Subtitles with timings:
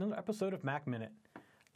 [0.00, 1.12] another episode of Mac Minute.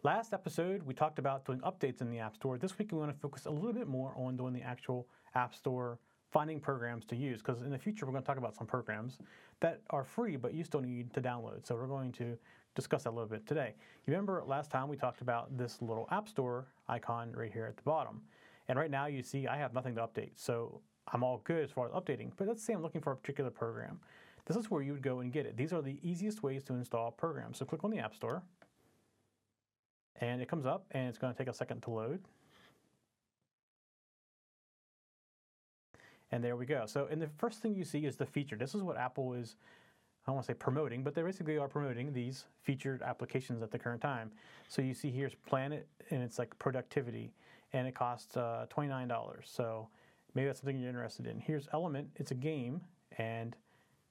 [0.03, 2.57] Last episode, we talked about doing updates in the App Store.
[2.57, 5.55] This week, we want to focus a little bit more on doing the actual App
[5.55, 5.99] Store,
[6.33, 9.19] finding programs to use, because in the future, we're going to talk about some programs
[9.61, 11.67] that are free, but you still need to download.
[11.67, 12.39] So we're going to
[12.75, 13.75] discuss that a little bit today.
[14.07, 17.77] You remember last time we talked about this little App Store icon right here at
[17.77, 18.23] the bottom.
[18.69, 20.31] And right now, you see I have nothing to update.
[20.37, 20.81] So
[21.13, 22.31] I'm all good as far as updating.
[22.39, 24.01] But let's say I'm looking for a particular program.
[24.47, 25.57] This is where you would go and get it.
[25.57, 27.59] These are the easiest ways to install programs.
[27.59, 28.43] So click on the App Store,
[30.21, 32.21] and it comes up, and it's going to take a second to load.
[36.31, 36.85] And there we go.
[36.87, 38.57] So, and the first thing you see is the feature.
[38.57, 39.57] This is what Apple is,
[40.27, 43.71] I don't want to say promoting, but they basically are promoting these featured applications at
[43.71, 44.33] the current time.
[44.69, 47.33] So you see here's Planet, and it's like productivity,
[47.73, 49.37] and it costs uh, $29.
[49.45, 49.89] So
[50.35, 51.39] maybe that's something you're interested in.
[51.39, 52.81] Here's Element, it's a game,
[53.17, 53.55] and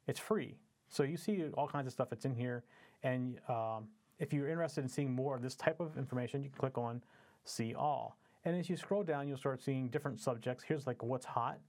[0.07, 0.57] it's free.
[0.89, 2.63] So you see all kinds of stuff that's in here.
[3.03, 3.87] And um,
[4.19, 7.01] if you're interested in seeing more of this type of information, you can click on
[7.43, 8.17] See All.
[8.45, 10.63] And as you scroll down, you'll start seeing different subjects.
[10.63, 11.59] Here's like what's hot.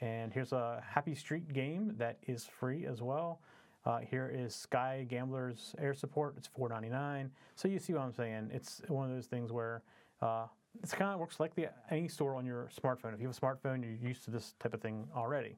[0.00, 3.40] And here's a Happy Street game that is free as well.
[3.84, 6.34] Uh, here is Sky Gambler's Air Support.
[6.36, 7.30] It's $4.99.
[7.56, 8.50] So you see what I'm saying.
[8.52, 9.82] It's one of those things where
[10.20, 10.46] uh,
[10.82, 13.14] it kind of works like the, any store on your smartphone.
[13.14, 15.56] If you have a smartphone, you're used to this type of thing already.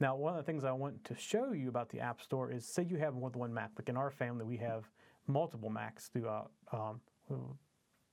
[0.00, 2.66] Now, one of the things I want to show you about the App Store is
[2.66, 3.70] say you have more than one Mac.
[3.78, 4.88] Like in our family, we have
[5.26, 7.00] multiple Macs throughout, um,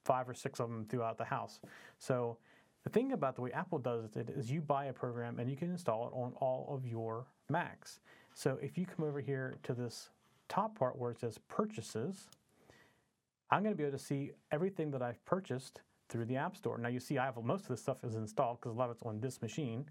[0.05, 1.59] five or six of them throughout the house.
[1.97, 2.37] So
[2.83, 5.57] the thing about the way Apple does it is you buy a program and you
[5.57, 7.99] can install it on all of your Macs.
[8.33, 10.09] So if you come over here to this
[10.47, 12.29] top part where it says purchases,
[13.51, 16.77] I'm going to be able to see everything that I've purchased through the App Store.
[16.77, 18.95] Now you see I have most of this stuff is installed because a lot of
[18.95, 19.85] it's on this machine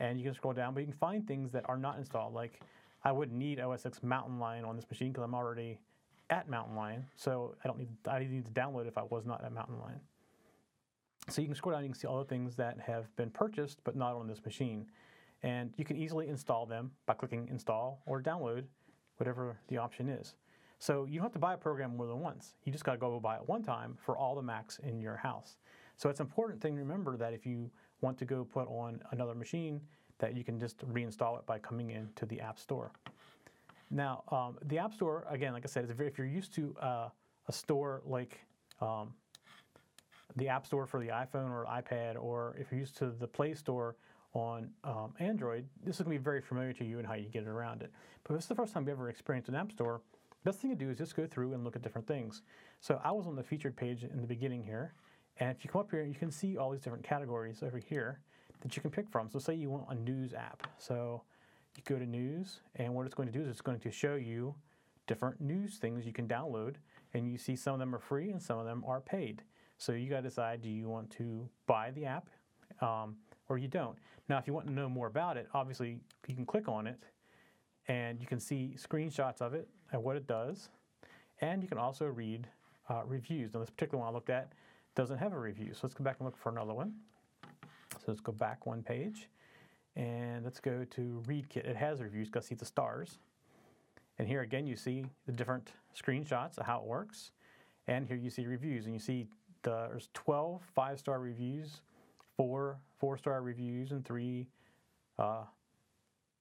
[0.00, 2.34] and you can scroll down, but you can find things that are not installed.
[2.34, 2.60] Like
[3.04, 5.78] I wouldn't need OS X Mountain Lion on this machine because I'm already
[6.30, 9.44] at Mountain Lion, so I don't need I need to download if I was not
[9.44, 10.00] at Mountain Lion.
[11.28, 13.78] So you can scroll down, you can see all the things that have been purchased
[13.84, 14.86] but not on this machine,
[15.42, 18.64] and you can easily install them by clicking Install or Download,
[19.18, 20.34] whatever the option is.
[20.78, 22.54] So you don't have to buy a program more than once.
[22.64, 25.16] You just got to go buy it one time for all the Macs in your
[25.16, 25.58] house.
[26.00, 29.02] So it's an important thing to remember that if you want to go put on
[29.10, 29.82] another machine,
[30.18, 32.90] that you can just reinstall it by coming into the App Store.
[33.90, 37.08] Now, um, the App Store, again, like I said, very, if you're used to uh,
[37.48, 38.40] a store like
[38.80, 39.12] um,
[40.36, 43.52] the App Store for the iPhone or iPad, or if you're used to the Play
[43.52, 43.94] Store
[44.32, 47.28] on um, Android, this is going to be very familiar to you and how you
[47.28, 47.92] get around it.
[48.24, 50.00] But if this is the first time you ever experienced an App Store,
[50.30, 52.40] the best thing to do is just go through and look at different things.
[52.80, 54.94] So I was on the featured page in the beginning here,
[55.38, 58.20] and if you come up here, you can see all these different categories over here
[58.60, 59.30] that you can pick from.
[59.30, 60.66] So say you want a news app.
[60.78, 61.22] So
[61.76, 64.16] you go to news, and what it's going to do is it's going to show
[64.16, 64.54] you
[65.06, 66.74] different news things you can download,
[67.14, 69.42] and you see some of them are free and some of them are paid.
[69.78, 72.28] So you got to decide, do you want to buy the app
[72.82, 73.16] um,
[73.48, 73.96] or you don't?
[74.28, 75.98] Now, if you want to know more about it, obviously
[76.28, 77.00] you can click on it,
[77.88, 80.68] and you can see screenshots of it and what it does,
[81.40, 82.46] and you can also read
[82.88, 83.54] uh, reviews.
[83.54, 84.52] Now, this particular one I looked at,
[84.94, 85.72] doesn't have a review.
[85.72, 86.94] So let's go back and look for another one.
[87.92, 89.28] So let's go back one page
[89.96, 91.68] and let's go to ReadKit.
[91.68, 93.18] It has reviews, to see the stars.
[94.18, 97.32] And here again, you see the different screenshots of how it works.
[97.88, 99.26] And here you see reviews and you see
[99.62, 101.80] the, there's 12 five-star reviews,
[102.36, 104.46] four four-star reviews, and three,
[105.18, 105.44] uh,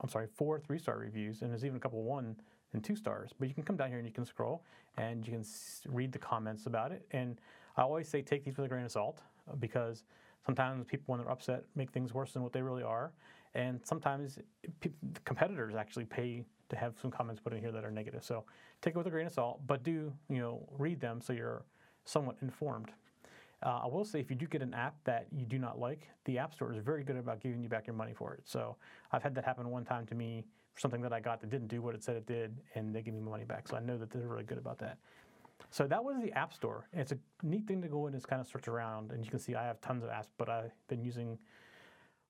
[0.02, 1.42] I'm sorry, four three-star reviews.
[1.42, 2.36] And there's even a couple one
[2.74, 3.32] and two stars.
[3.38, 4.64] But you can come down here and you can scroll
[4.98, 5.46] and you can
[5.88, 7.06] read the comments about it.
[7.12, 7.40] And
[7.80, 10.04] I always say take these with a grain of salt uh, because
[10.46, 13.14] sometimes people, when they're upset, make things worse than what they really are.
[13.56, 14.38] And sometimes
[15.24, 18.24] competitors actually pay to have some comments put in here that are negative.
[18.24, 18.44] So
[18.82, 21.64] take it with a grain of salt, but do you know read them so you're
[22.04, 22.92] somewhat informed.
[23.64, 26.10] Uh, I will say if you do get an app that you do not like,
[26.26, 28.42] the App Store is very good about giving you back your money for it.
[28.46, 28.76] So
[29.12, 31.68] I've had that happen one time to me for something that I got that didn't
[31.68, 33.68] do what it said it did, and they gave me my money back.
[33.68, 34.98] So I know that they're really good about that.
[35.72, 36.88] So that was the App Store.
[36.94, 39.12] it's a neat thing to go in and kind of search around.
[39.12, 41.38] And you can see I have tons of apps, but I've been using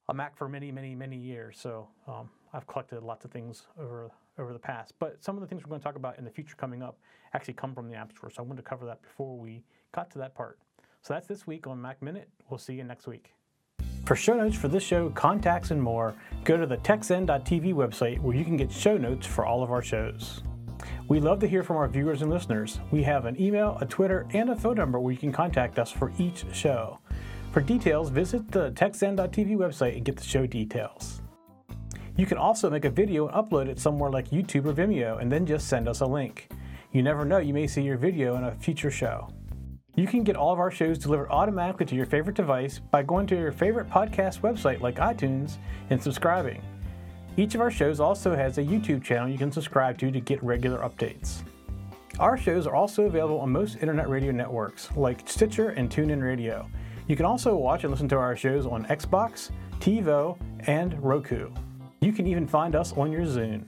[0.09, 1.57] a Mac for many, many, many years.
[1.59, 4.93] So um, I've collected lots of things over over the past.
[4.99, 6.97] But some of the things we're going to talk about in the future coming up
[7.33, 8.29] actually come from the App Store.
[8.29, 10.59] So I wanted to cover that before we got to that part.
[11.01, 12.29] So that's this week on Mac Minute.
[12.49, 13.33] We'll see you next week.
[14.05, 18.35] For show notes for this show, contacts, and more, go to the TechZen.tv website where
[18.35, 20.41] you can get show notes for all of our shows.
[21.09, 22.79] We love to hear from our viewers and listeners.
[22.91, 25.91] We have an email, a Twitter, and a phone number where you can contact us
[25.91, 26.99] for each show.
[27.51, 31.23] For details, visit the TechZen.tv website and get the show details.
[32.15, 35.31] You can also make a video and upload it somewhere like YouTube or Vimeo and
[35.31, 36.51] then just send us a link.
[36.91, 39.29] You never know, you may see your video in a future show.
[39.95, 43.25] You can get all of our shows delivered automatically to your favorite device by going
[43.27, 45.57] to your favorite podcast website like iTunes
[45.89, 46.61] and subscribing.
[47.39, 50.43] Each of our shows also has a YouTube channel you can subscribe to to get
[50.43, 51.41] regular updates.
[52.19, 56.69] Our shows are also available on most internet radio networks like Stitcher and TuneIn Radio.
[57.07, 60.37] You can also watch and listen to our shows on Xbox, TiVo,
[60.67, 61.49] and Roku.
[62.01, 63.63] You can even find us on your Zune.